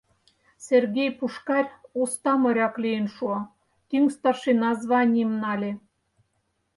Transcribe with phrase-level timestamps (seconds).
[0.67, 3.39] Сергей Пушкарь уста моряк лийын шуо,
[3.89, 5.71] тӱҥ старшина званийым нале.